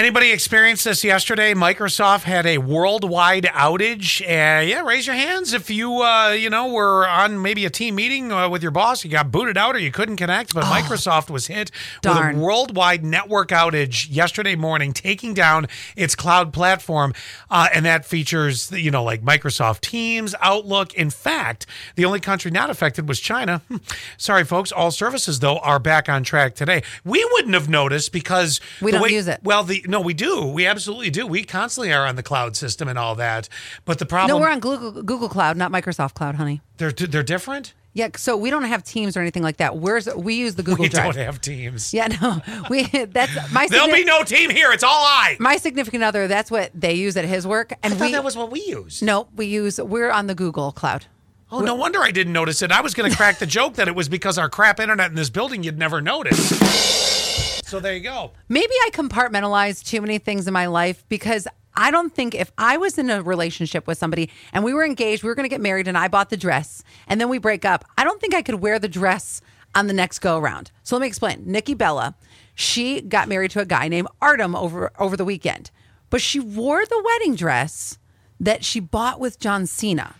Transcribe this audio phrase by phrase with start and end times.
[0.00, 1.52] Anybody experienced this yesterday?
[1.52, 4.22] Microsoft had a worldwide outage.
[4.22, 7.96] Uh, yeah, raise your hands if you, uh, you know, were on maybe a team
[7.96, 9.04] meeting uh, with your boss.
[9.04, 10.54] You got booted out or you couldn't connect.
[10.54, 12.36] But Microsoft was hit darn.
[12.36, 15.66] with a worldwide network outage yesterday morning, taking down
[15.96, 17.12] its cloud platform,
[17.50, 20.94] uh, and that features, you know, like Microsoft Teams, Outlook.
[20.94, 23.60] In fact, the only country not affected was China.
[23.68, 23.76] Hmm.
[24.16, 24.72] Sorry, folks.
[24.72, 26.84] All services though are back on track today.
[27.04, 29.40] We wouldn't have noticed because We don't way- use it.
[29.42, 30.46] Well, the no, we do.
[30.46, 31.26] We absolutely do.
[31.26, 33.48] We constantly are on the cloud system and all that.
[33.84, 34.38] But the problem.
[34.38, 36.60] No, we're on Google, Google Cloud, not Microsoft Cloud, honey.
[36.78, 37.74] they're they're different.
[37.92, 39.76] Yeah, so we don't have Teams or anything like that.
[39.76, 41.06] Where's we use the Google Drive.
[41.08, 41.14] We Drive.
[41.16, 41.92] don't have teams.
[41.92, 42.40] yeah, no,
[42.70, 44.70] we that's my There'll be no team here.
[44.70, 45.36] It's all I.
[45.40, 46.28] my significant other.
[46.28, 48.60] That's what they use at his work, I and thought we that was what we
[48.62, 49.02] used.
[49.02, 51.06] no, we use we're on the Google Cloud.
[51.52, 52.70] Oh, no wonder I didn't notice it.
[52.70, 55.16] I was going to crack the joke that it was because our crap internet in
[55.16, 56.99] this building you'd never notice.
[57.70, 58.32] So there you go.
[58.48, 62.78] Maybe I compartmentalize too many things in my life because I don't think if I
[62.78, 65.60] was in a relationship with somebody and we were engaged, we were going to get
[65.60, 68.42] married, and I bought the dress, and then we break up, I don't think I
[68.42, 69.40] could wear the dress
[69.72, 70.72] on the next go around.
[70.82, 71.44] So let me explain.
[71.46, 72.16] Nikki Bella,
[72.56, 75.70] she got married to a guy named Artem over over the weekend,
[76.10, 77.98] but she wore the wedding dress
[78.40, 80.16] that she bought with John Cena.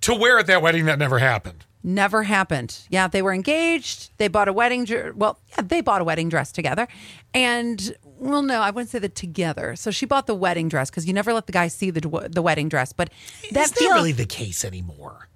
[0.00, 1.66] To wear at that wedding that never happened.
[1.88, 2.80] Never happened.
[2.90, 4.10] Yeah, they were engaged.
[4.18, 4.84] They bought a wedding.
[4.86, 6.88] dr- Well, yeah, they bought a wedding dress together,
[7.32, 9.76] and well, no, I wouldn't say that together.
[9.76, 12.42] So she bought the wedding dress because you never let the guy see the the
[12.42, 12.92] wedding dress.
[12.92, 13.10] But
[13.52, 15.28] that Is that feels really the case anymore?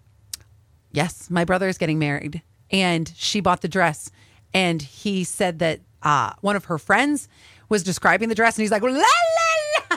[0.91, 1.31] yes.
[1.31, 4.11] My brother is getting married, and she bought the dress,
[4.53, 7.29] and he said that uh, one of her friends
[7.69, 9.05] was describing the dress, and he's like, la la.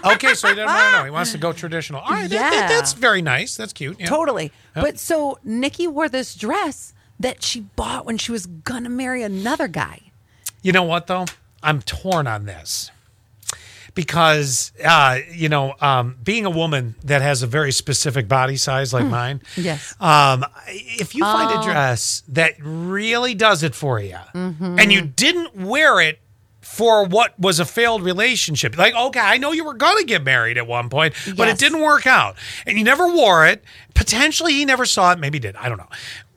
[0.03, 1.03] Okay, so he doesn't want to know.
[1.05, 2.01] He wants to go traditional.
[2.01, 2.67] All right, that- that- Yeah.
[2.67, 3.55] that's very nice.
[3.55, 3.99] That's cute.
[3.99, 4.05] Yeah.
[4.07, 4.51] Totally.
[4.75, 9.67] But so Nikki wore this dress that she bought when she was gonna marry another
[9.67, 10.11] guy.
[10.61, 11.25] You know what though?
[11.61, 12.91] I'm torn on this
[13.95, 18.93] because uh, you know, um, being a woman that has a very specific body size
[18.93, 19.41] like mine.
[19.55, 19.95] Yes.
[20.01, 25.55] Um, if you find a dress that really does it for you, and you didn't
[25.55, 26.19] wear it
[26.63, 30.57] for what was a failed relationship, like okay, I know you were gonna get married
[30.57, 32.35] at one point, but it didn't work out,
[32.65, 33.63] and you never wore it.
[33.93, 35.19] Potentially, he never saw it.
[35.19, 35.55] Maybe he did.
[35.57, 35.89] I don't know.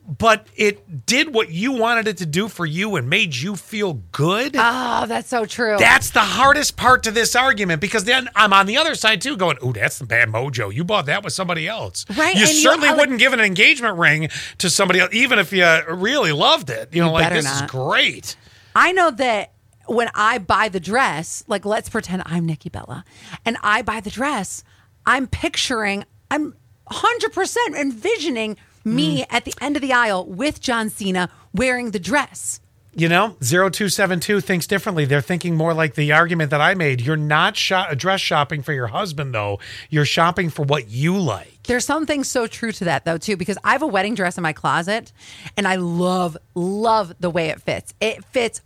[0.09, 3.95] But it did what you wanted it to do for you and made you feel
[4.13, 4.55] good.
[4.57, 5.75] Oh, that's so true.
[5.77, 9.35] That's the hardest part to this argument because then I'm on the other side too,
[9.35, 10.73] going, "Ooh, that's the bad mojo.
[10.73, 13.97] You bought that with somebody else, Right, You and certainly like- wouldn't give an engagement
[13.97, 16.87] ring to somebody else, even if you really loved it.
[16.93, 18.37] You know, You like this is great.
[18.73, 19.51] I know that
[19.87, 23.03] when I buy the dress, like let's pretend I'm Nikki Bella,
[23.45, 24.63] and I buy the dress,
[25.05, 26.53] I'm picturing, I'm
[26.91, 29.25] 100% envisioning me Mm.
[29.29, 32.59] at the end of the aisle with John Cena wearing the dress.
[32.95, 35.05] You know, 0272 thinks differently.
[35.05, 37.01] They're thinking more like the argument that I made.
[37.01, 39.59] You're not shop- dress shopping for your husband, though.
[39.91, 41.59] You're shopping for what you like.
[41.67, 44.41] There's something so true to that though too because I have a wedding dress in
[44.41, 45.11] my closet
[45.57, 47.93] and I love love the way it fits.
[47.99, 48.61] It fits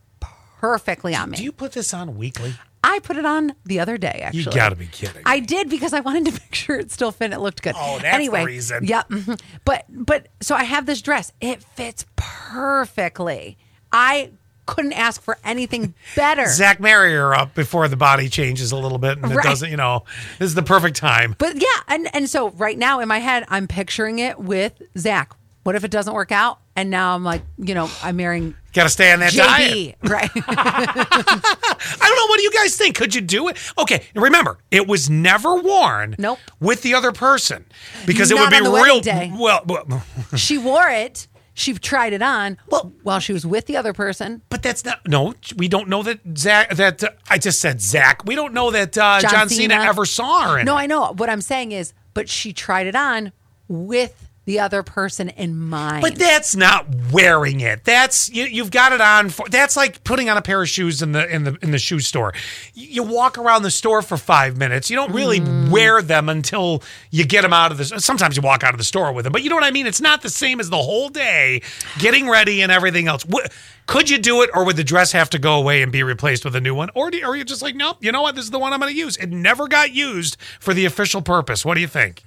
[0.62, 1.38] perfectly on me.
[1.38, 2.54] Do you put this on weekly?
[2.84, 4.42] I put it on the other day actually.
[4.44, 5.24] You gotta be kidding.
[5.26, 7.26] I did because I wanted to make sure it still fit.
[7.26, 7.74] and It looked good.
[7.76, 8.86] Oh, that's the anyway, reason.
[8.86, 9.40] Yeah, mhm.
[9.66, 11.34] but but so I have this dress.
[11.42, 13.58] It fits perfectly.
[13.92, 14.32] I
[14.68, 16.46] couldn't ask for anything better.
[16.48, 19.78] Zach, marry her up before the body changes a little bit and it doesn't, you
[19.78, 20.04] know,
[20.38, 21.36] this is the perfect time.
[21.40, 25.34] But yeah, and and so right now in my head, I'm picturing it with Zach.
[25.64, 26.60] What if it doesn't work out?
[26.82, 29.98] And now I'm like, you know, I'm marrying Got to stay on that diet.
[30.04, 30.32] Right?
[30.36, 32.26] I don't know.
[32.28, 32.96] What do you guys think?
[32.96, 33.58] Could you do it?
[33.78, 36.16] Okay, remember, it was never worn.
[36.18, 36.40] Nope.
[36.60, 37.66] With the other person
[38.08, 39.00] because it would be real.
[39.00, 39.32] day.
[39.38, 40.04] Well, well,
[40.36, 41.28] she wore it.
[41.54, 44.42] She tried it on Well- while she was with the other person.
[44.50, 45.08] but that's not.
[45.08, 46.74] No, we don't know that Zach.
[46.76, 48.26] That uh, I just said Zach.
[48.26, 49.76] We don't know that uh, John, John Cena.
[49.76, 49.84] Cena.
[49.88, 50.60] ever saw her.
[50.60, 50.80] In No, it.
[50.82, 51.14] I know.
[51.14, 53.34] What I'm saying is, but she tried it on
[53.68, 56.02] with the other person in mind.
[56.02, 57.84] But that's not wearing it.
[57.84, 59.48] That's you, you've got it on for.
[59.50, 62.00] That's like putting on a pair of shoes in the in the in the shoe
[62.00, 62.34] store.
[62.74, 64.90] You, walk around the store for five minutes.
[64.90, 65.70] You don't really Mm.
[65.70, 66.82] wear them until
[67.12, 67.86] you get them out of the.
[67.86, 69.86] Sometimes you walk out of the store with them, but you know what I mean.
[69.88, 71.62] It's not the same as the whole day
[72.00, 73.24] getting ready and everything else.
[73.32, 73.46] Wh-
[73.88, 76.46] Could you do it, or would the dress have to go away and be replaced
[76.46, 78.36] with a new one, or do, or are you just like, nope, you know what,
[78.36, 79.18] this is the one I'm going to use.
[79.18, 81.66] It never got used for the official purpose.
[81.66, 82.20] What do you think?